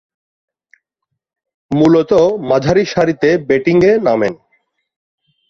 মূলতঃ 1.71 2.21
মাঝারিসারিতে 2.49 3.29
ব্যাটিংয়ে 3.47 3.91
নামেন। 3.99 4.33